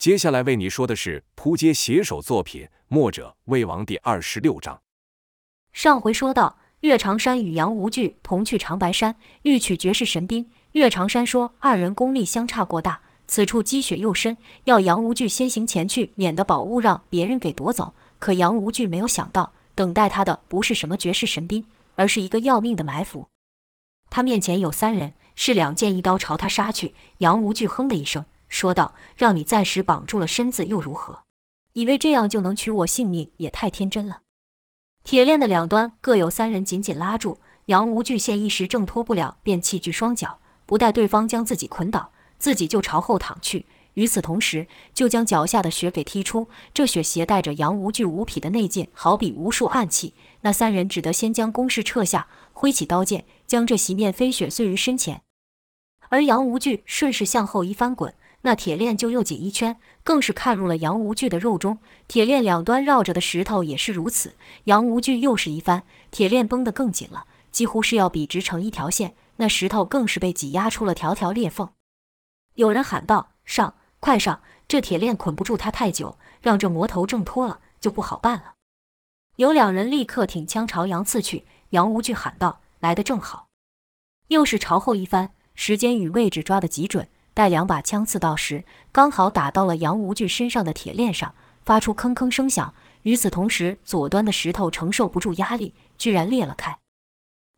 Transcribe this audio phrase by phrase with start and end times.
[0.00, 4.80] 接下来为你说的是扑街写手作品《墨者魏王》第二十六章。
[5.74, 10.50] 上回说到，岳长山与杨无惧同去长白山，欲取绝世神兵。
[10.72, 17.92] 岳长山说，二人功力相差过大，此处积雪又深，要杨无惧先行前去，免得宝物让别人给夺走。
[18.18, 23.28] 可杨无惧没有想到，等待他的不是什么绝世神兵，而是一个要命的埋伏。
[24.08, 26.94] 他面前有三人，是两剑一刀朝他杀去。
[27.18, 31.20] 杨无惧哼了一声，说道：“让你暂时绑住了身子又如何？
[31.72, 34.20] 以为这样就能取我性命，也太天真了。”
[35.02, 43.64] 铁链的两端各有三人紧紧拉住，杨无惧现一时挣脱不了，便弃举双脚，不待对方将自己捆倒，自己就朝后躺去。
[43.94, 46.48] 与此同时，就将脚下的雪给踢出。
[46.72, 50.14] 这雪携带着杨无惧无匹的内劲，好比无数暗器。
[50.42, 55.22] 那三人只得先将攻势撤下，挥起刀剑，将这席面飞雪碎于身前。
[56.08, 61.78] 而杨无惧顺势向后一翻滚，那铁链就又紧一圈，更是看入了杨无惧的肉中。
[62.08, 64.34] 铁链两端绕着的石头也是如此。
[64.64, 69.14] 杨无惧又是一翻，铁链绷得更紧了，几乎是要笔直成一条线。
[69.36, 71.70] 那石头更是被挤压出了条条裂缝。
[72.54, 74.40] 有人喊道：“上！”快上！
[74.66, 78.54] 这铁链捆不住他太久，让这魔头挣脱了就不好办了。
[79.36, 83.48] 有两人立刻挺枪朝杨刺去，杨无惧喊道：“来得正好！”
[84.28, 87.08] 又是朝后一翻，时间与位置抓得极准，
[87.40, 92.74] 待两把枪刺到时，刚好打到了杨无惧身上的铁链上，发出铿铿声响。
[93.04, 96.76] 与此同时，左端的石头承受不住压力，居然裂了开。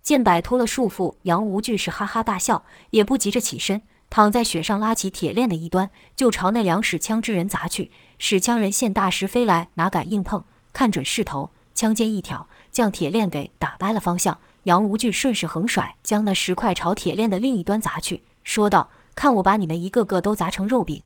[0.00, 3.82] 见摆脱了束缚，杨无惧是哈哈大笑，也不急着起身。
[4.08, 7.90] 躺在雪上，拉起铁链的一端，就朝那两使枪之人砸去。
[8.20, 10.44] 使枪人见大石飞来，哪敢硬碰？
[10.72, 14.38] 看准势头，枪尖一挑，将铁链给打掰了方向。
[14.62, 21.02] 杨无惧顺势横甩，将那石块朝铁链的另一端砸去，说道：“看我把你们一个个都砸成肉饼！”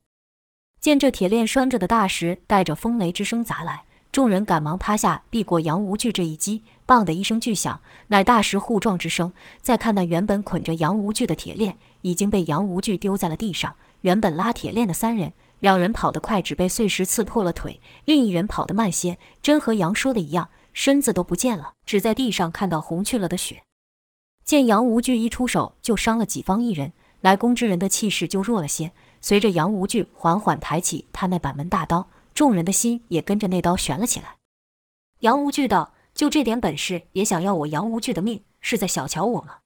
[0.80, 6.62] 见这铁链拴着的大石带着风雷之声砸来，众人赶忙趴下避过杨无惧这一击。
[6.86, 9.32] 砰的一声巨响，乃大石互撞之声。
[9.60, 11.76] 再看那原本捆着杨无惧的铁链。
[12.02, 13.74] 已经被杨无惧丢在了地上。
[14.02, 23.64] 原本拉铁链的三人，两人跑得快，只被碎石刺破了腿；另一人跑得慢些，真和杨说的一样，身子都不见了，只在地上看到红去了的血。
[24.44, 26.92] 见杨无惧一出手就伤了己方一人，
[27.26, 28.92] 来攻之人的气势就弱了些。
[29.20, 34.36] 随着杨无惧缓缓抬起他那板门大刀，众人的心也跟着那刀悬了起来。
[35.22, 39.56] 杨无惧道：“就这点本事，也想要我杨无惧的命，是在小瞧我吗？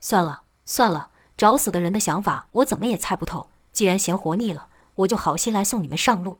[0.00, 3.48] 算了，算了。”找死的人的想法，我怎么也猜不透。
[3.72, 6.38] 既然嫌活腻了，我就好心来送你们上路。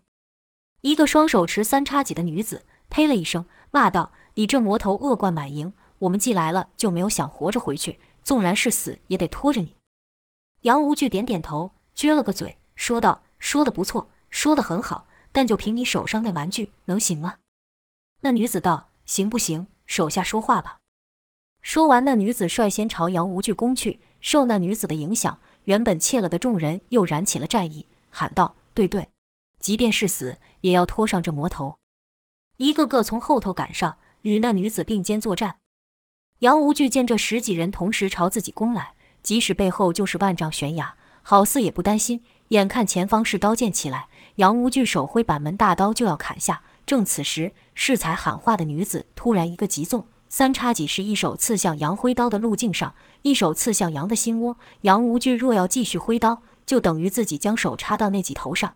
[0.80, 9.76] 一个双手持三叉戟的女子呸了一声，骂道：“你这魔头恶贯满盈，我们既来了就没有想活着回去，纵然是死也得拖着你。”
[10.64, 17.36] 杨无惧点点头，撅了个嘴，说道：“说的不错，说的很好，但就凭你手上那玩具，能行吗？”
[18.22, 20.78] 那女子道：“行不行，手下说话吧。”
[21.60, 24.00] 说完，那女子率先朝杨无惧攻去。
[24.22, 29.10] 受那女子的影响，原本怯了的众人又燃起了战意，喊道：“对对，
[29.60, 31.76] 即便是死，也要拖上这魔头！”
[32.56, 35.58] 一个个从后头赶上，与那女子并肩作战。
[36.38, 42.22] 杨无惧见这十几人同时朝自己攻来，即使背后就是万丈悬崖，好似也不担心。
[42.48, 46.62] 眼看前方是刀剑起来，杨无惧手挥板门大刀就要砍下。
[46.86, 50.06] 正此时，适才喊话的女子突然一个急纵。
[50.28, 54.58] 三叉戟是一手刺向杨挥刀的路径上，一手刺向杨的心窝。
[54.82, 58.74] 杨无惧若要继续挥刀，就等于自己将手插到那戟头上。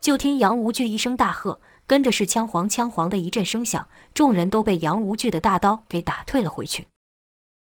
[0.00, 6.86] 就听杨无惧一声大喝，跟着是枪簧枪簧的一阵声响，众人都被杨无惧的大刀给打退了回去。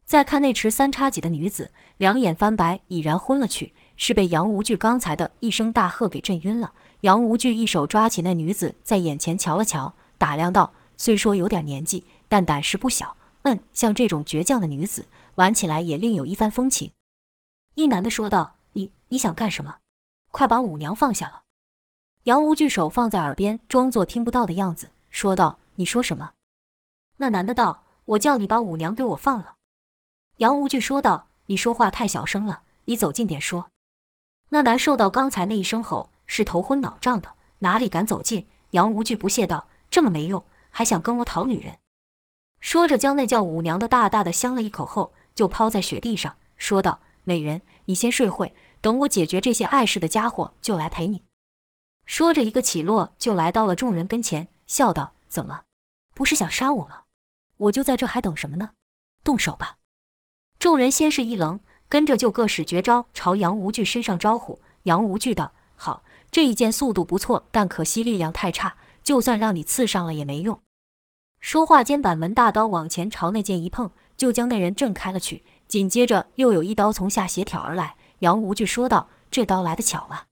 [0.07, 6.71] 再看那持三叉戟的女子，两眼翻白，已然昏了去，是被杨无惧刚才的一声大喝给震晕了。
[7.01, 12.05] 杨无惧一手抓起那女子，在眼前瞧了瞧，打量道：虽说有点年纪。
[12.29, 16.91] 但胆识不小，嗯，像这种倔强的女子，玩起来也另有一番风情。
[17.75, 19.77] 一男的说道：“你你想干什么？
[20.31, 21.43] 快把五娘放下了。”
[22.23, 26.31] 杨无惧手放在耳边，装作听不到的样子，说道：“你说什么？”
[27.15, 29.55] 那男的道：“我叫你把五娘给我放了。”
[30.37, 33.71] 杨无惧说道：“你说话太小声了，你走近点说。”
[34.49, 38.47] 那男受到刚才那一声吼，是头昏脑胀的，哪里敢走近？
[38.71, 41.79] 杨无惧不屑道：“这么没用，还想跟我讨女人？”
[42.61, 51.23] 说着，将那叫五娘的大大的香了一口后，就抛在雪地上，说道：“美人，你先睡会，等我解决这些碍事的家伙，就来陪你。”
[52.05, 55.63] 说着，一个起落，就来到了众人跟前，笑道：“怎么，
[56.13, 57.05] 不是想杀我吗？
[57.57, 58.71] 我就在这，还等什么呢？
[59.23, 59.77] 动手吧！”
[60.59, 64.59] 众人先是一愣，跟着就各使绝招朝杨无惧身上招呼。
[64.83, 70.59] 杨无惧道：“好，这一剑速度不错，但可惜力量太差，就算让你刺上了也没用。”
[71.39, 75.43] 说话间，板门大刀往前朝那剑一碰，就将那人震开了去。
[75.67, 77.95] 紧接着又有一刀从下斜挑而来。
[78.19, 80.25] 杨无惧说道：“这刀来得巧了。”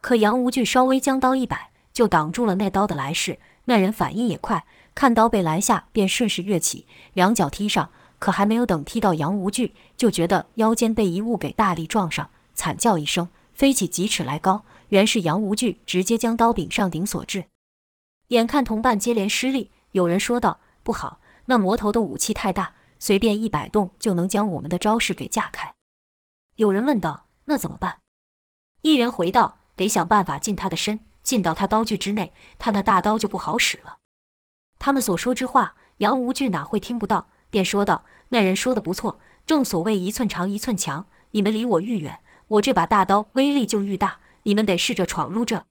[0.00, 3.40] 可杨无惧稍微将刀一摆，就挡住了那刀的来势。
[3.64, 4.64] 那人反应也快，
[4.94, 7.90] 看刀被拦下，便顺势跃起，两脚踢上。
[8.20, 14.64] 可还没有等踢到杨无惧，就觉得腰间被一物给大力撞上，惨叫一声，飞起几尺来高。
[14.90, 17.46] 原是杨无惧直接将刀柄上顶所致。
[18.28, 25.74] 眼看同伴接连失利，有人说道：“不好，那魔头的武器太大，随便一摆动就能将我们的招式给架开。”
[26.56, 28.00] 有人问道：“那怎么办？”
[28.82, 33.96] 一人回道：“得想办法近他的身，进到他刀具之内，他那大刀就不好使了。”
[34.78, 44.20] 他们所说之话，杨无惧哪会听不到，便说道：“那人说的不错，正所谓一寸长一寸强，你们离我愈远，我这把大刀威力就愈大。
[44.44, 45.66] 你们得试着闯入这。”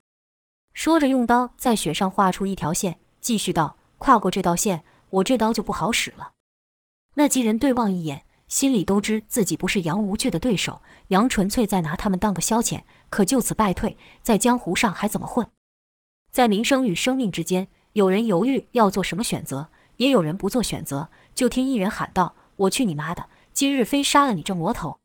[0.73, 6.33] 说着，用刀在雪上画出一条线，继续道：“跨过这道线，我这刀就不好使了。”
[7.15, 8.23] 那几人对望一眼。
[8.49, 12.81] 心里都知自己不是杨无惧的对手，杨纯粹在拿他们当个消遣，
[13.11, 15.47] 可就此败退，在江湖上还怎么混？
[16.31, 21.09] 在名声与生命之间，有人犹豫要做什么选择，也有人不做选择。
[21.35, 23.27] 就听一人喊道：“我去你妈的！
[23.53, 24.99] 今日非杀了你这魔头！”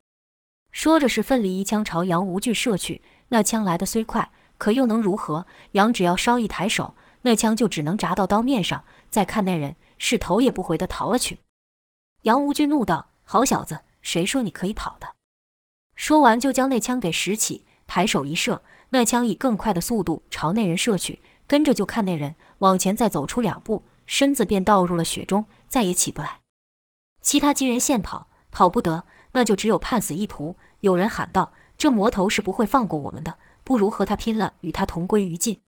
[0.72, 3.02] 说着是奋力一枪朝杨无惧射去。
[3.28, 5.46] 那枪来得虽快，可又能如何？
[5.72, 8.84] 杨只要稍一抬手，那枪就只能砸到刀面上。
[9.10, 11.38] 再看那人，是头也不回地逃了去。
[12.22, 13.08] 杨无惧怒道。
[13.24, 15.14] 好小子，谁说你可以跑的？
[15.94, 21.20] 说完，就将那枪给拾起，抬手一射，那枪以更快的速度朝那人射去。
[21.46, 26.40] 跟着就看那人往前再走出两步，身子便倒入了雪中，再也起不来。
[27.20, 30.56] 其他几人现跑，跑不得，那就只有判死一途。
[30.80, 35.60] 有人喊道：“这魔头是不会放过我们的，不如和他拼了，与他同归于尽。”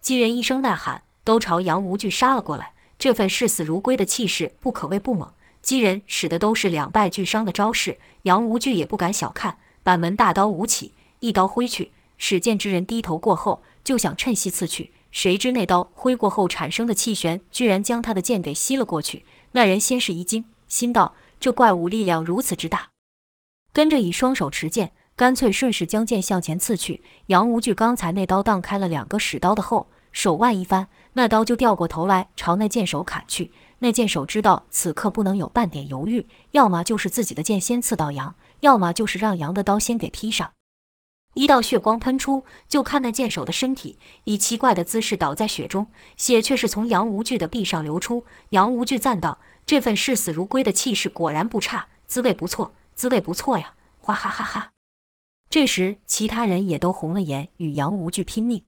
[0.00, 2.74] 几人一声呐喊，都朝杨无惧杀了过来。
[2.98, 5.32] 这份视死如归的气势，不可谓不猛。
[5.62, 9.58] 几人使的都是两败俱伤的招式，杨无惧也不敢小看。
[9.82, 14.92] 板门大刀舞起，一刀挥去，使剑之人低头过后，就想趁隙刺去。
[15.14, 19.24] 谁知那刀挥过后产生的气旋，居然将他的剑给吸了过去。
[19.52, 22.88] 那人先是一惊，心道：这怪物力量如此之大。
[23.72, 27.04] 跟着以双手持剑，干脆顺势将剑向前刺去。
[27.26, 33.52] 杨无惧刚才那刀荡开了两个使刀的后，手腕一翻，那刀就掉过头来朝那剑手砍去。
[33.78, 40.53] 那剑手知道此刻不能有半点犹豫，要么就是自己的剑先刺到杨，要么就是让杨的刀先给劈上。
[41.34, 45.86] 一道血光喷出，就看那剑手的身体以奇怪的姿势倒在雪中，
[46.16, 48.24] 血却是从杨无惧的臂上流出。
[48.50, 54.70] 杨无惧赞道：“这份视死如归的气势果然不差，滋味不错，滋味不错呀！”哗哈哈哈。
[55.50, 58.64] 这时，其他人也都红了眼，与杨无惧拼命。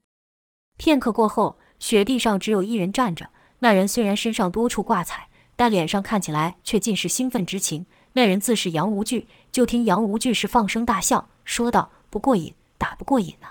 [0.77, 3.31] 片刻过后，雪地上只有一人站着。
[3.61, 7.87] 那人虽然身上多处挂彩，但脸上看起来却尽是兴奋之情。
[8.13, 13.49] 那人自是杨无惧，就听杨无惧是放声大笑，说道：“不过瘾，打不过瘾呢。”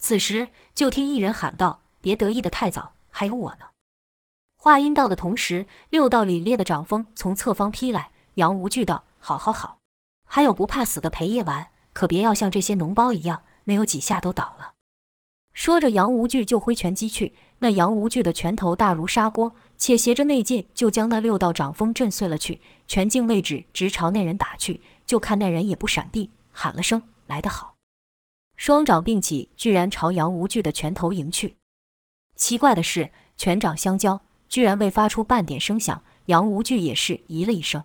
[0.00, 3.66] 此时，就听一人喊道：“别得意得太早，还有我呢。”
[4.56, 8.10] 话音到的同时，六道凛冽的掌风从侧方劈来。
[8.36, 9.80] 杨无惧道：“好好好，
[10.24, 14.72] 还有不怕死的陪夜玩，可别要像这些脓包一样，没有几下都倒了。”
[15.52, 17.34] 说着，杨无惧就挥拳击去。
[17.58, 22.62] 那杨无惧的拳头大如砂锅，且携着内劲，就将那六道掌风震碎了去。
[22.86, 24.80] 拳劲未止，直朝那人打去。
[25.06, 27.76] 就看那人也不闪避，喊了声：“来得好！”
[28.56, 31.56] 双掌并起，居然朝杨无惧的拳头迎去。
[32.34, 36.02] 奇怪的是，拳掌相交，居然未发出半点声响。
[36.26, 37.84] 杨无惧也是咦了一声。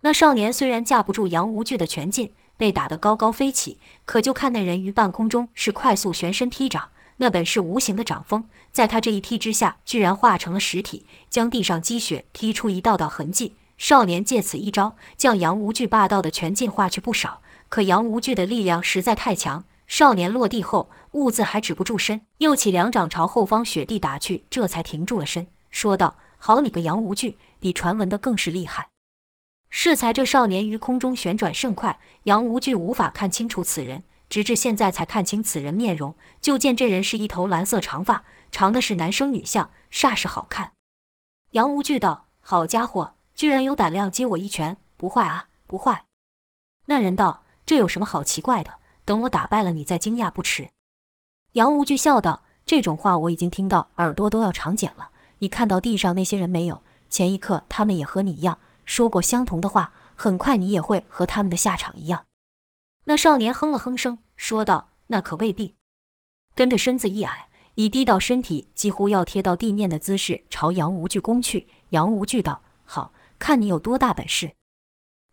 [0.00, 2.32] 那少年虽然架不住杨无惧的拳劲。
[2.60, 13.54] 被打得高高飞起，可就看那人于半空中是快速旋身踢掌，那本是无形的掌风，在他这一踢之下，居然化成了实体，将地上积雪踢出一道道痕迹。
[13.78, 17.40] 少年借此一招，将杨无惧霸道的拳劲化去不少。
[17.70, 28.88] 可杨无惧的力量实在太强，少年落地后，兀自还止不住身，又起两掌朝后方雪地打去，这才停住了身，说道：“好你个杨无惧，比传闻的更是厉害。”
[29.70, 36.16] 适才这少年于空中旋转甚快，杨无惧无法看清楚此人，直至现在才看清此人面容。
[36.40, 40.72] 就见这人是一头蓝色长发，长的是男生女相，煞是好看。
[41.52, 46.04] 杨无惧道：“好家伙，居然有胆量接我一拳，不坏啊，不坏。”
[46.86, 48.80] 那人道：“这有什么好奇怪的？
[49.04, 50.70] 等我打败了你再惊讶不迟。”
[51.54, 55.10] 杨无惧笑道：“这种话我已经听到，耳朵都要长茧了。
[55.38, 56.82] 你看到地上那些人没有？
[57.08, 62.26] 前一刻他们也和你一样。”说过相同的话，很快你也会和他们的下场一样。
[63.04, 65.76] 那少年哼了哼声，说道：“那可未必。”
[66.56, 71.68] 跟着身子一矮，以低到身体几乎要贴到地面的姿势朝杨无惧攻去。
[71.90, 74.54] 杨无惧道：“好，看你有多大本事！”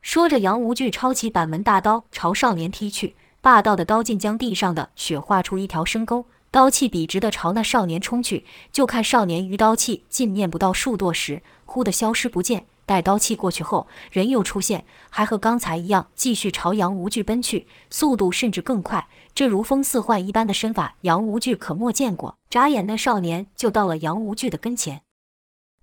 [0.02, 8.46] 说着，杨无惧抄起板门大刀朝少年踢去，霸道的刀劲将地上的雪划出一条深沟，刀气笔直的朝那少年冲去。
[8.72, 12.66] 就看少年于刀气进面不到数垛时，忽的消失不见。
[12.86, 19.10] 待刀气过去后，人又出现，还和刚才一样，继续朝杨无惧奔去，速度甚至更快。
[19.36, 22.38] 这如风似幻一般的身法，杨无惧可没见过。
[22.50, 25.02] 眨眼，那少年就到了杨无惧的跟前。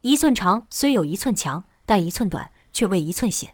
[0.00, 3.53] 一寸长虽有一寸强，但一寸短却为一寸险。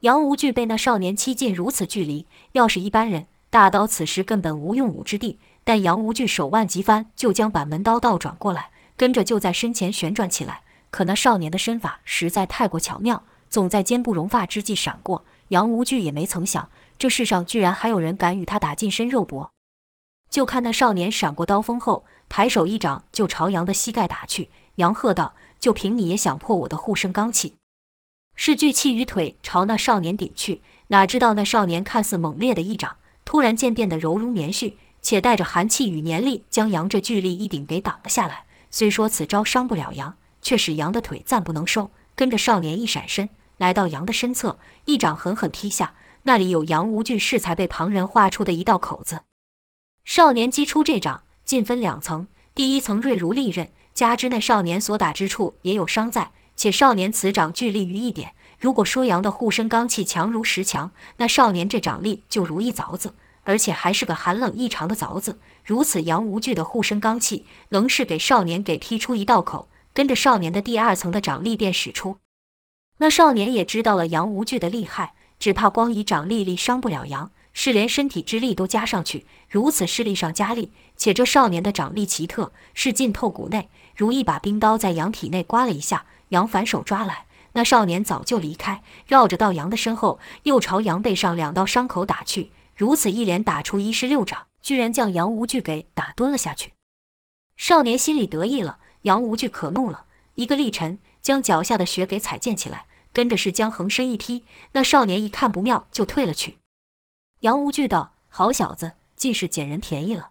[0.00, 5.40] 杨无惧被那少年欺近如此距离，要是一般人，大刀此时根本无用武之地。
[5.64, 10.62] 但杨无惧手腕急翻，就将板门刀倒转过来，跟着就在身前旋转起来。
[10.90, 15.24] 可那少年的身法实在太过巧妙，总在肩部融发之际闪过。
[15.48, 19.50] 杨无惧也没曾想，这世上居然还有人敢与他打近身肉搏。
[20.30, 24.48] 就看那少年闪过刀锋后，抬手一掌就朝杨的膝盖打去。
[24.76, 27.56] 杨喝道：“就凭你也想破我的护身罡气？”
[28.40, 38.44] 是巨气于腿朝那少年顶去，哪知道那少年看似猛烈的一掌，突然间变得柔如棉絮，且带着寒气与黏力，将杨这巨力一顶给挡了下来。
[38.70, 40.16] 虽说此招伤不了杨。
[40.40, 49.22] 却使杨的腿暂不能收，跟着少年一闪身，来到杨的身侧，一掌狠狠踢下，那里有杨无惧适才被旁人划出的一道口子。
[50.04, 58.32] 少年击出这掌，尽分两层，第一层锐如利刃，加之那少年所打之处也有伤在，且少年此掌聚力于一点。
[58.58, 65.38] 如果说杨的护身罡气强如石墙，那少年这掌力就如一凿子，而且还是个寒冷异常的凿子。
[65.64, 69.68] 如此杨无惧的护身罡气，能是给少年给踢出一道口。
[69.94, 72.18] 跟着少年的第二层的掌力便使出，
[72.98, 80.72] 那少年也知道了杨无惧的厉害，只怕光以掌力力伤不了杨，是连身体之力都加上去，如此势力上加力。
[80.96, 96.72] 且这少年的掌力奇特，是进透骨内，如一把冰刀在杨体内刮了一下，杨反手抓来，那少年早就离开，绕着到杨的身后，又朝杨背上两道伤口打去，如此一连打出一式六掌，居然将杨无惧给打蹲了下去。
[97.56, 98.78] 少年心里得意了。
[99.02, 104.44] 杨无惧可怒了，一个力沉，将脚下的雪给踩溅起来，跟着是将横身一踢。
[104.72, 106.58] 那少年一看不妙，就退了去。
[107.40, 110.30] 杨无惧道：“好小子，尽是捡人便宜了。”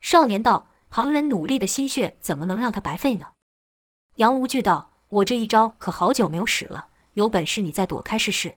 [0.00, 3.26] 少年道：“旁人努力的心血，怎么能让他白费呢？”
[4.16, 8.56] 杨无惧道：“我这一招可好久没有使了，有本事你再躲开试试。”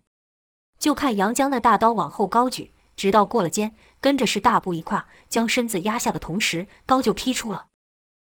[0.80, 7.68] 就看杨将那大刀往后高举，直到过了肩，跟着是大步一跨，将身子压下的同时，刀就劈出了。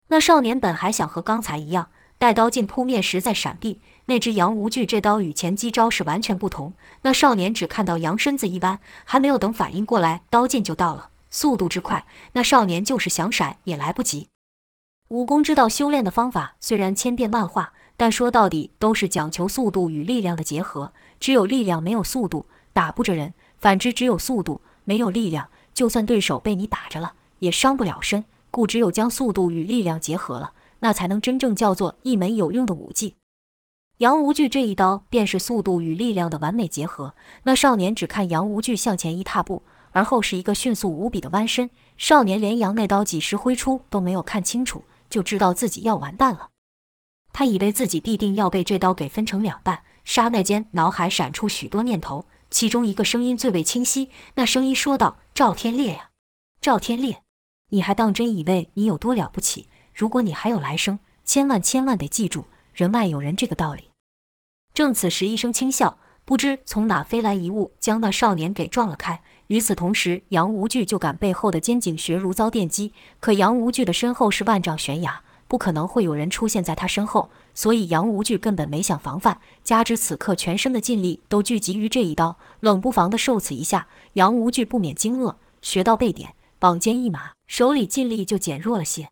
[0.09, 6.73] 那少年本还想和刚才一样，待刀劲扑面时再闪避，那只杨无惧这刀与前几招是完全不同。
[7.03, 14.29] 那少年只看到杨身子一弯，还没有等反应过来，刀劲就到了，速度之快，那少年就是想闪也来不及。
[15.09, 20.93] 武功之道修炼的方法虽然千变万化，但说到底都是讲求速度与力量的结合。
[21.21, 28.25] 只有力量没有速度，打不着人；反之，只有速度没有力量，就算对手被你打着了，也伤不了身。
[28.50, 33.17] 故只有将速度与力量结合了，那才能真正叫做一门有用的武技。
[33.99, 37.14] 杨无惧这一刀便是速度与力量的完美结合。
[37.43, 41.69] 那少年只看杨无惧向前一踏步，而后是一个迅速无比的弯身。
[41.97, 46.50] 少年连杨那刀几时挥出都没有看清楚，就知道自己要完蛋了。
[47.32, 49.82] 他以为自己必定要被这刀给分成两半。
[50.04, 54.11] 刹那间，脑海闪出许多念头，其中一个声音最为清晰。
[54.35, 56.11] 那声音说道：“赵天烈呀，
[56.61, 57.23] 赵天烈。”
[57.70, 59.68] 你还当真以为你有多了不起？
[59.94, 63.90] 如果你还有来生，千万千万得记住“人外有人”这个道理。
[64.73, 69.20] 正此时，一声轻笑，不知从哪飞来一物，将那少年给撞了开。
[69.49, 72.94] 与此同时，杨无惧就感背后的肩颈穴如遭电击。
[73.20, 79.40] 可杨无惧的身后是万丈悬崖，不可能会有人出现在他身后，所以杨无惧根本没想防范。
[79.64, 86.35] 加之此刻全身的劲力都聚集于这一刀，冷不防的受此一下，杨无惧不免惊愕，穴道被点。
[86.61, 89.09] 绑肩一麻，手里劲力就减弱了些。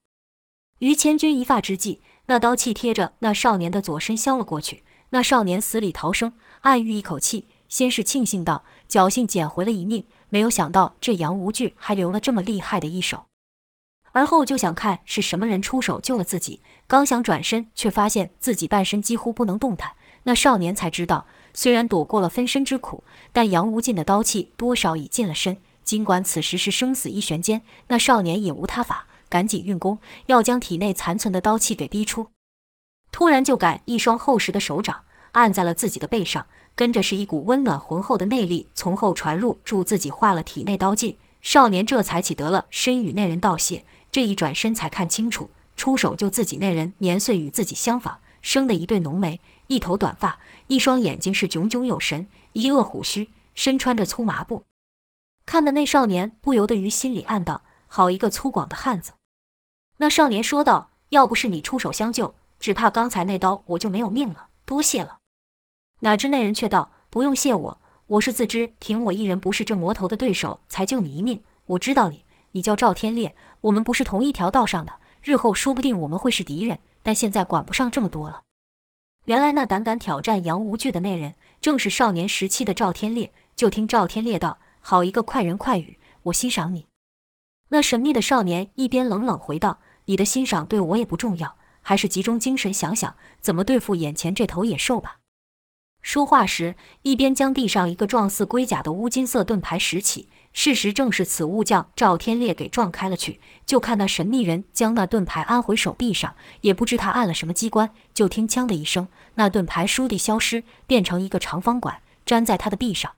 [0.80, 4.82] 于千钧一发之际，那刀气贴着那少年的左身削了过去。
[5.10, 13.26] 那少年死里逃生，暗喻一口气，先是庆幸道：“侥幸捡回了一命。”没有想到这杨无惧还留了这么厉害的一手。
[14.16, 19.92] 而后就想看是什么人出手救了自己，刚想转身，却发现自己半身几乎不能动弹。
[20.22, 25.58] 那少年才知道，虽然躲过了分身之苦，但杨无尽的刀气多少已近了身。
[25.84, 32.28] 尽管此时是生死一悬间，那少年也无他法，赶紧运功，要将体内残存的刀气给逼出。
[33.12, 41.18] 突然就感一双厚实的手掌按在了自己的背上，跟着是一股温暖浑厚的内力从后传入，助自己化了体内刀劲。
[41.42, 43.84] 少年这才起得了身与那人道谢。
[44.16, 54.64] 这一转身才看清楚，出手就自己那人年岁与自己相仿，生的一对浓眉，一头短发，一双眼睛是炯炯有神，一顎虎须，身穿着粗麻布，
[55.44, 59.12] 看得那少年不由得于心里暗道：好一个粗犷的汉子。
[59.98, 65.18] 那少年说道：“要不是你出手相救，只怕刚才那刀我就没有命了，多谢了。”
[66.00, 71.42] 哪知那人却道：“不用谢我，我是自知凭我一人不是这魔头的对手，才救你一命。
[71.66, 76.78] 我知道你，你叫赵天烈，我们不是同一条道上的，日后说不定我们会是敌人。
[77.02, 78.42] 但现在管不上这么多了。”
[79.26, 83.32] 原来那胆敢挑战杨无惧的那人，正是少年时期的赵天烈。
[83.56, 86.86] 就听赵天烈道：“好一个快人快语，我欣赏你。”
[87.70, 95.18] 那神秘的少年一边冷冷回道：“你的欣赏对我也不重要，还是集中精神想想怎么对付眼前这头野兽吧。”
[96.02, 100.28] 说话时，一边将地上一个状似龟甲的乌金色盾牌拾起。
[100.58, 103.40] 事实正是此物将赵天烈给撞开了去。
[103.66, 113.12] 就看那神秘人将那盾牌安回手臂上，也不知他按了什么机关，就听“锵”的一声，那盾牌倏地消失，变成一个长方管，粘在他的臂上。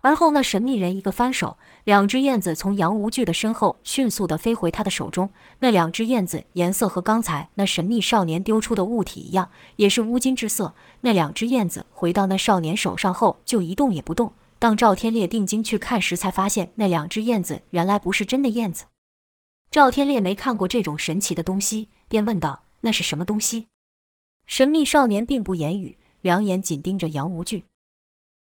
[0.00, 5.30] 而后，那神秘人一个翻手，两只燕子从杨无惧的身后迅速地飞回他的手中。
[5.58, 10.74] 那两只燕子颜色和刚才那神秘少年丢出的物体一样，也是乌金之色。
[11.00, 14.32] 那两只燕子回到那少年手上后，就一动也不动。
[14.58, 18.84] 当赵天烈定睛去看时，才发现那两只燕子原来不是真的燕子。
[19.70, 23.66] 赵天烈没看过这种神奇的东西，便问道：“那是什么东西？”
[24.46, 27.64] 神秘少年并不言语，两眼紧盯着杨无惧。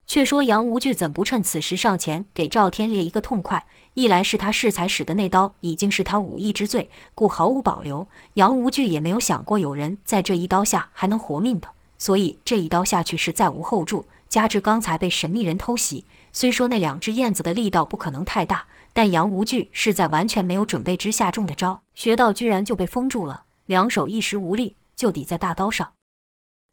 [0.06, 3.66] 却说杨无惧怎不趁此时上前给赵天烈一个痛快？
[3.94, 8.06] 一来是他适才使的那刀已经是他武艺之最，故毫无保留。
[8.34, 14.06] 杨无惧也没有想过有人在这一刀下还能活命的，所以这一刀下去是再无后助。
[14.34, 25.92] 加之刚才被神秘人偷袭，虽说那两只燕子的力道不可能太大，但杨无惧是在完全没有准备之下中的招，穴道居然就被封住了，两手一时无力，就抵在大刀上。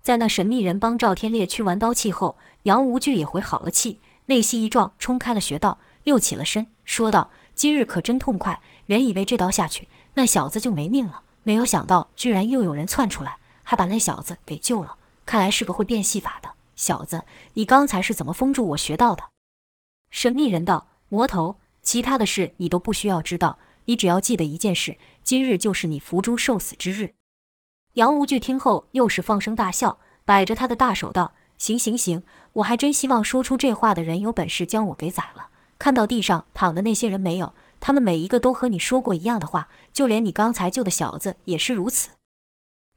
[0.00, 8.62] 在那神秘人帮赵天烈去完刀气后，杨无惧也回好了气，内息一撞，冲开了穴道，又起了身，说道：“今日可真痛快！
[8.86, 14.96] 原以为这刀下去，那小子就没命了，没有想到居然又有人窜出来，还把那小子给救了。
[15.26, 16.48] 看来是个会变戏法的
[16.80, 17.24] 小子。
[17.54, 19.24] 你刚才是怎么封住我穴道的？”
[20.10, 27.14] 神秘人道：“魔头，其他的事你都不需要知道，你只要记得一件事：今日就是你伏诛受死之日。”
[27.94, 32.22] 杨无惧听后，又是放声大笑，摆着他的大手道：“行行行，
[32.54, 35.50] 我还真希望说出这话的人有本事将我给宰了。
[35.78, 37.54] 看到地上躺的那些人没有？
[37.80, 42.10] 他们每一个都和你说过一样的话，就连你刚才救的小子也是如此。”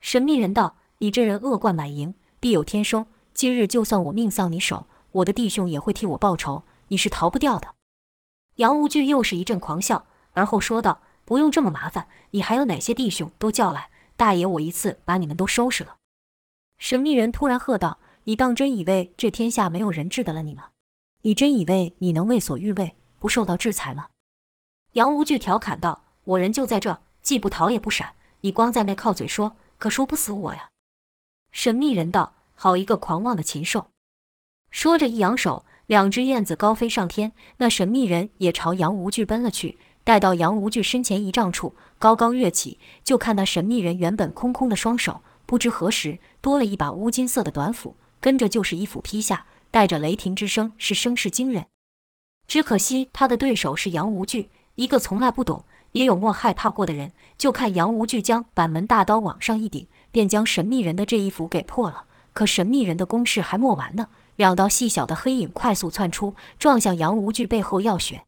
[0.02, 3.06] 神秘人道：“你这人恶贯满盈，必有天收。
[3.34, 7.76] 今日就算我命丧你手，我的弟兄也会替我报仇，你是逃不掉的。”
[8.58, 15.98] 杨无惧又是一阵狂笑，而后说道：“不用这么麻烦，你还有哪些弟兄都叫来。”大爷，我一次把你们都收拾了！
[16.78, 20.70] 神秘人突然喝道：“你当真以为这天下没有人治得了你吗？
[21.24, 24.10] 你真以为你能为所欲为，不受到制裁吗？”
[24.94, 30.70] 杨无惧调侃道：“我人就在这，既不逃也不闪，你光在那靠嘴说，可说不死我呀！”
[31.52, 33.88] 神秘人道：“好一个狂妄的禽兽！”
[34.72, 39.78] 说着一扬手，两只燕子高飞上天，那神秘人也朝杨无惧奔了去。
[40.04, 51.68] 待到杨无惧身前一丈处，高高跃起，就看那神秘人原本空空的双手，不知何时多了一把乌金色的短斧，跟着就是一斧劈下，带着雷霆之声，是声势惊人。
[52.48, 55.64] 只可惜他的对手是杨无惧，一个从来不懂
[55.94, 57.14] 也有莫害怕过的人。
[57.38, 62.06] 就看杨无惧将板门大刀往上一顶，便将神秘人的这一斧给破了。
[62.34, 68.26] 可神秘人的攻势还没完呢，两道细小的黑影快速窜出，撞向杨无惧背后要选。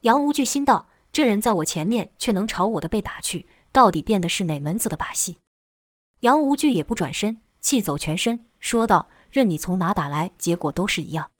[0.00, 5.38] 杨无惧心道：这人在我前面，却能朝我的背打去，到底变的是哪门子的把戏？
[6.20, 11.30] 杨无惧也不转身，气走全身，说道：“任你从哪打来，结果都是一样。”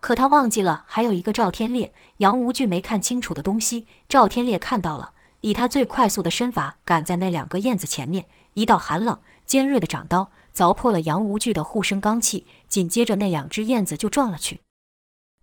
[0.00, 14.60] 可他忘记了还有一个赵天烈，杨无惧没看清楚的东西，赵天烈看到了，以他最快速的身法赶在那两个燕子前面，一道寒冷尖锐的掌刀凿破了杨无惧的护身罡气，紧接着那两只燕子就撞了去。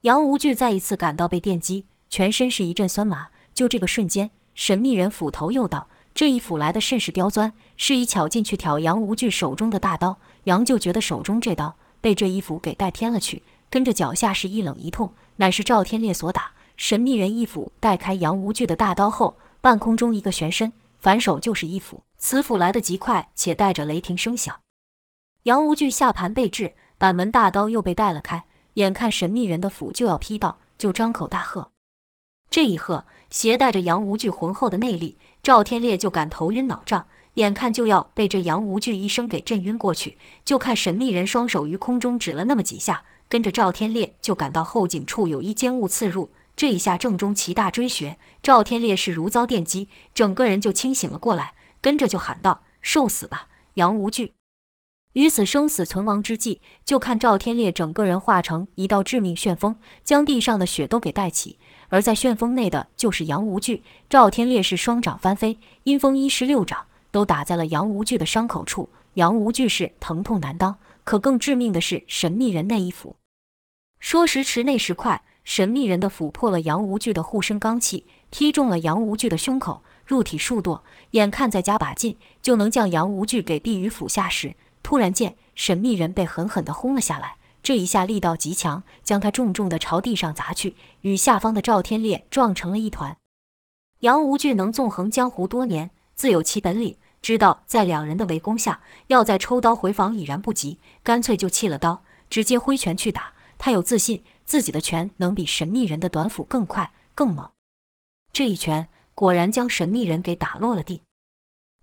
[0.02, 1.86] 杨无惧再一次感到被电击。
[2.10, 10.18] 全身是一阵酸麻，就这个瞬间，神秘人斧头又到，这一斧来的甚是刁钻，示意巧劲去挑杨无惧手中的大刀。
[10.44, 16.52] 杨就觉得手中这刀被这一斧给带偏了去，跟着脚下是一冷一痛，乃是赵天烈所打。
[16.76, 22.02] 神秘人一斧带开杨无惧的大刀后，半空中一个旋身，反手就是一斧。
[22.18, 24.63] 此斧来得极快，且带着雷霆声响。
[25.44, 31.72] 杨无惧下盘被制，板门大刀又被带了开，眼看神秘人的斧就要劈到，就张口大喝。
[32.50, 40.18] 这一喝，携带着杨无惧浑厚的内力，赵天烈就感头晕脑胀，眼看就要被这杨无惧一声给震晕过去。
[40.46, 46.32] 就看神秘人双手于空中指了那么几下，跟着赵天烈就感到后颈处有一尖物刺入。
[46.56, 54.36] 这一下正中其大椎穴，赵天烈是如遭电击，整个人就清醒了过来，跟着就喊道：“受死吧，杨无惧！”
[55.14, 61.58] 于此生死存亡之际，就看赵天烈整个人化成一道致命旋风，将地上的雪都给带起。
[61.90, 63.84] 而在旋风内的就是杨无惧。
[64.10, 68.90] 赵天烈是双掌翻飞，阴风一式六掌都打在了杨无惧的伤口处。
[69.14, 73.16] 杨无惧是疼痛难当，可更致命的是神秘人那一斧。
[74.00, 75.24] 说时迟，那时快。
[75.44, 80.84] 神秘人的斧破了杨无惧的护身罡气，踢中了杨无惧的胸口，入体数剁。
[81.12, 87.38] 眼看再加把劲，就能将杨无惧给毙于斧下时，突然间，神秘人被狠狠地轰了下来。
[87.64, 93.18] 这一下力道极强，将他重重地朝地上砸去，与下方的赵天烈撞成了一团。
[94.02, 103.34] 杨无惧能纵横江湖多年，自有其本领，知道在两人的围攻下，要再抽刀回防已然不及，干脆就弃了刀，直接挥拳去打。
[103.58, 104.24] 他有自信。
[104.46, 107.50] 自己的拳能比神秘人的短斧更快更猛，
[108.34, 111.02] 这一拳果然将神秘人给打落了地。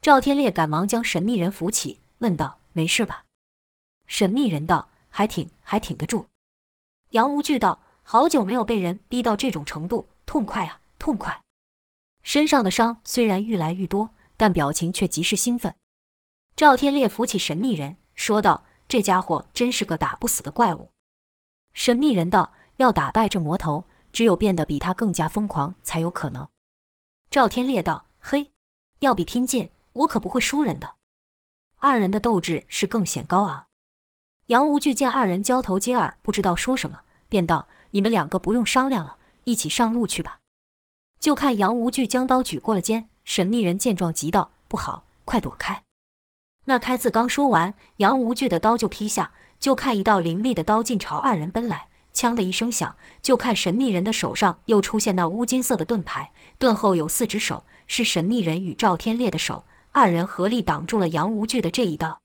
[0.03, 3.25] 赵天烈赶忙将神秘人扶起，问道：“没事吧？”
[4.07, 6.27] 神秘人道：“还挺还挺得住。”
[7.11, 11.43] 杨无惧道：“好久没有被人逼到这种程度，痛快啊，痛快！”
[12.23, 15.75] 身上的伤虽然愈来愈多，但表情却极是兴奋。
[16.55, 20.91] 赵天烈扶起神秘人，说道：“这家伙真是个打不死的怪物。”
[21.73, 26.49] 神秘人道：“要打败这魔头，只有变得比他更加疯狂才有可能。”
[27.31, 28.53] 赵天烈道：“嘿，
[28.99, 30.97] 要比拼劲，我可不会输人的。”
[31.83, 33.65] 二人的斗志是更显高昂。
[34.49, 40.41] 杨无惧见二人交头接耳，不知道说什么，便道：“你们两个不用商量了，一起上路去吧。”
[41.19, 45.83] 就看杨无惧将刀举过了肩，神秘人见状急道：“不好，快躲开！”
[46.67, 49.33] 那开字刚说完，杨无惧的刀就劈下。
[49.59, 62.21] 就看一道凌厉的刀劲朝二人奔来，枪的一声响，就看神秘人的手上又出现那乌金色的盾牌，盾后有四只手，是神秘人与赵天烈的手，二人合力挡住了杨无惧的这一刀。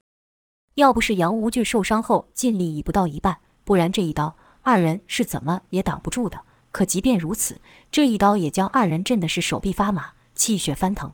[0.76, 6.42] 要不是杨无惧受伤后劲力已不到一半，不然这一刀二人是怎么也挡不住的。
[6.72, 11.14] 可即便如此，这一刀也将二人震的是手臂发麻，气血翻腾。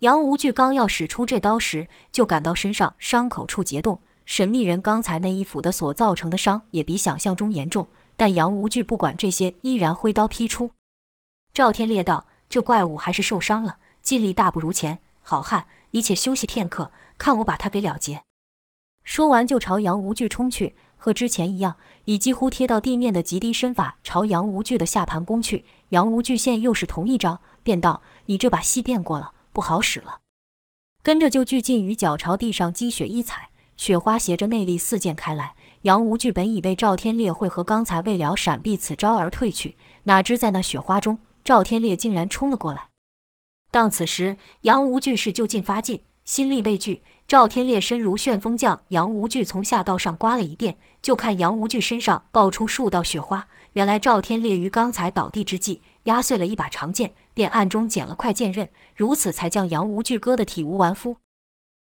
[0.00, 4.00] 杨无惧刚要使出这刀时，就感到身上伤口处结冻。
[4.26, 10.72] 神秘人刚才那一斧的所造成的伤也比想象中严重，但杨无惧不管这些，依然挥刀劈出。
[11.54, 14.98] 赵天烈道：“这怪物还是受伤了，劲力大不如前。
[15.28, 18.22] 好汉，你且休息片刻，看我把他给了结。”
[19.02, 25.64] 说完就朝杨无惧冲去，和之前一样，以几乎贴到地面的极低身法朝杨无惧的下盘攻去。
[25.88, 30.20] 杨无惧现又是同一招，便道：“你这把戏变过了，不好使了。”
[31.02, 33.48] 跟着就巨劲于脚朝地上积雪一踩。
[33.76, 42.88] 雪花携着内力四溅开来，杨无惧本以为赵天烈会和刚才未了闪避此招而退去，哪知在那雪花中，赵天烈竟然冲了过来。
[43.76, 47.02] 当此时，杨无惧是就近发劲，心力未聚。
[47.28, 50.78] 赵天烈身如旋风，将杨无惧从下到上刮了一遍。
[51.02, 61.18] 就看杨无惧身上爆出数道雪花，原来赵天烈于刚才倒地之际压碎了一把长剑，便暗中捡了块剑刃，如此才将杨无惧割得体无完肤。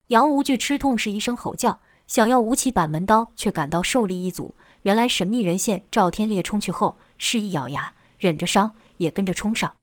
[0.08, 4.56] 杨无惧吃痛是一声吼叫，想要舞起板门刀，却感到受力一阻。
[4.82, 9.76] 原来神秘人见赵天烈冲去后，示意咬牙，忍着伤也跟着冲上。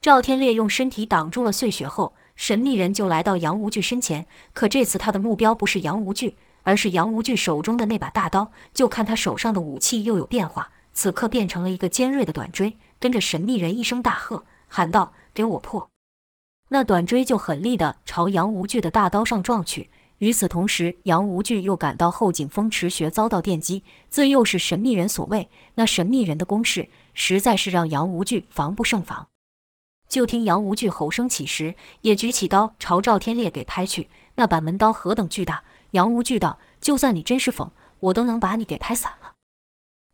[0.00, 4.26] 赵天烈用身体挡住了碎雪后，神秘人就来到杨无惧身前。
[4.52, 8.52] 可这次他的目标不是杨无惧，而是杨无惧手中的那把大刀。
[8.72, 12.76] 就看他手上的武器又有变化，此刻变成了一个尖锐的短锥。
[13.00, 15.90] 跟着神秘人一声大喝，喊道：“给我破！”
[16.70, 19.90] 那短锥就狠厉地朝杨无惧的大刀上撞去。
[20.18, 25.48] 与此同时，杨无惧又感到后颈风池穴遭到电击，这又是神秘人所为。
[25.74, 29.26] 那神秘人的攻势实在是让杨无惧防不胜防。
[30.08, 34.08] 就听杨无惧吼声起时，也举起刀朝赵天烈给拍去。
[34.36, 35.64] 那板门刀何等巨大！
[35.92, 39.34] 杨无惧道：“就算你真是疯，我都能把你给拍散了。”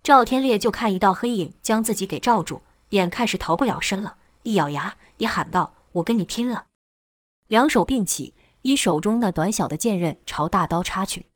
[0.02, 5.74] 赵天烈就看一道黑影将自己给罩住，眼看是逃不了身了，一咬牙也喊道。
[5.92, 6.66] 我跟你拼了！
[7.46, 11.26] 两手并起，以手中那短小的剑刃朝大刀插去。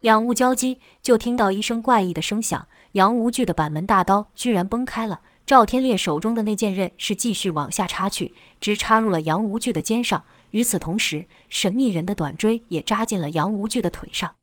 [0.00, 5.20] 两物交击，就听到一声怪异的声响，杨无惧的板门大刀居然崩开了。
[5.46, 10.24] 赵天烈手中的那剑刃是继续往下插去，直插入了杨无惧的肩上。
[10.50, 14.34] 与此同时，神秘人的短锥也扎进了杨无惧的腿上。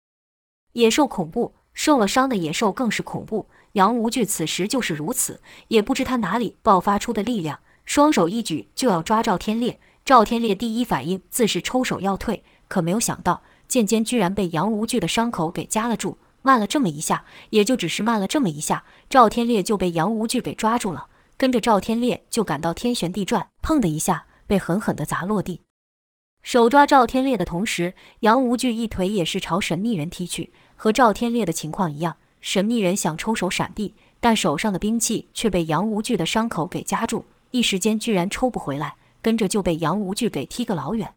[0.71, 3.47] 野兽恐怖，受了伤的野兽更是恐怖。
[3.73, 9.81] 杨无惧此时就是如此，也不知他哪里爆发出的力量，双手一举就要抓赵天烈。
[10.05, 16.17] 赵天烈第一反应自是抽手要退，可没有想到剑尖居然被杨无惧的伤口给夹了住。
[16.43, 25.61] 慢了这么一下，也就只是慢了这么一下，赵天烈就被杨无惧给抓住了，跟着赵天烈就感到天旋地转，砰的一下被狠狠地砸落地。
[26.43, 32.17] 手抓赵天烈的同时，杨无惧一腿也是朝神秘人踢去，和赵天烈的情况一样。
[32.41, 41.13] 神秘人想抽手闪避，但手上的兵器却被杨无惧的伤口给夹住，一时间居然抽不回来，跟着就被杨无惧给踢个老远。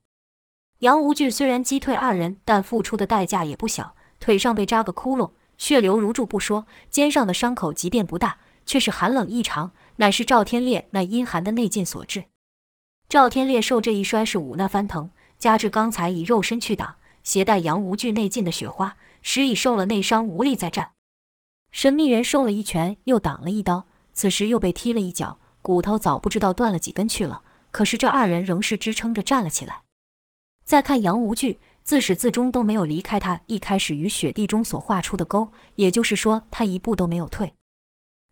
[0.79, 3.96] 杨无惧虽然击退二人，但付出的代价也不小。
[4.21, 12.25] 腿上被扎个窟窿，血流如注不说，肩上的伤口即便不大，却是寒冷异常，乃是赵天烈那阴寒的内劲所致。
[13.09, 20.91] 赵天烈受这一摔是五那翻腾，加之刚才以肉身去挡，携带杨无惧内劲的雪花，时已受了内伤，无力再战。
[21.71, 27.43] 神秘人受了一拳，又挡了一刀，此时又被踢了一脚，骨头早不知道断了几根去了。
[27.71, 29.83] 可是这二人仍是支撑着站了起来。
[30.65, 31.61] 再看杨无惧。
[31.87, 37.55] 自始至终都没有离开他一开始于雪地中所画出的沟，也就是说，他一步都没有退。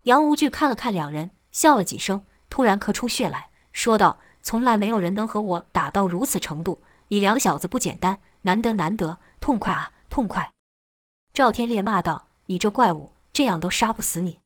[0.02, 10.52] 杨无惧看了看两人，笑了几声，突然咳出血来说道：“从来没有人能和我打到如此程度，你两小子不简单，难得难得，痛快啊，痛快！”
[11.32, 14.40] 赵天烈骂道：“你这怪物，这样都杀不死你！”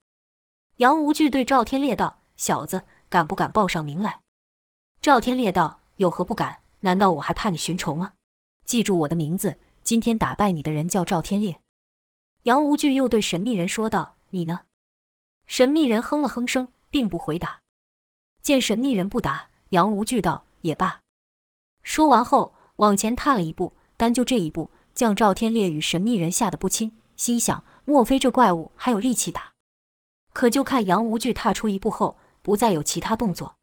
[0.76, 4.20] 杨无惧对赵天烈道：“小子，敢不敢报上名来？”
[5.00, 6.58] 赵天烈道：“有何不敢？
[6.80, 8.12] 难道我还怕你寻仇吗？”
[8.68, 11.58] 记住我的名字，今天打败你的人叫赵天烈。
[12.42, 14.60] 杨无惧又对神秘人说道：“你呢？”
[15.48, 17.60] 神秘人哼了哼声，并不回答。
[18.42, 21.00] 见神秘人不答，杨无惧道：“也罢。”
[21.82, 29.54] 说完后，往前踏了一步，单就这一步，将赵天烈与神秘人吓得不轻，心想：莫非这怪物还有力气打？
[30.34, 33.56] 可就看杨无惧踏出一步后，不再有其他动作。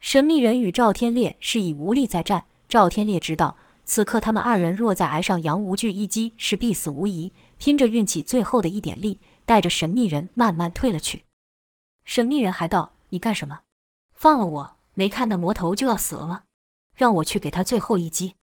[0.00, 3.58] 神秘人与赵天烈是以无力再战，赵天烈知道。
[3.84, 7.32] 此刻他们二人若再挨上杨无惧一击，是必死无疑。
[7.58, 11.24] 拼着运气最后的一点力，带着神秘人慢慢退了去。
[12.04, 13.60] 神秘人还道：“你干什么？
[14.14, 14.76] 放了我！
[14.94, 16.42] 没看那魔头就要死了吗？
[16.96, 18.34] 让我去给他最后一击。”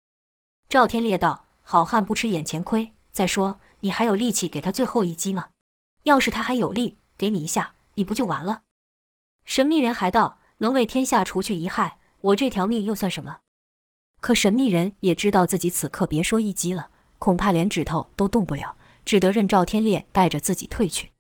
[0.69, 2.93] 赵天烈道：“好汉不吃眼前亏。
[3.11, 5.49] 再说，你还有力气给他最后一击吗？
[6.05, 8.63] 要是他还有力，给你一下，你不就完了？”
[9.45, 13.39] 神秘人还道：“能为天下除去一害，我这条命又算什么？”
[14.21, 21.11] 可神秘人也知道自己此刻别说一击了，恐怕连指头都动不了，只得任赵天烈带着自己退去。